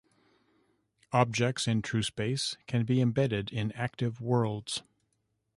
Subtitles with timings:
[1.11, 4.81] Objects in trueSpace can be embedded in Active Worlds.